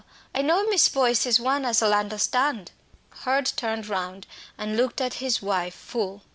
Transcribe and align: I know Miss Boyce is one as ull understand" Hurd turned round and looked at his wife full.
I 0.33 0.41
know 0.41 0.67
Miss 0.67 0.89
Boyce 0.89 1.27
is 1.27 1.39
one 1.39 1.63
as 1.63 1.83
ull 1.83 1.93
understand" 1.93 2.71
Hurd 3.21 3.45
turned 3.55 3.85
round 3.87 4.25
and 4.57 4.75
looked 4.75 4.99
at 4.99 5.13
his 5.21 5.43
wife 5.43 5.75
full. 5.75 6.23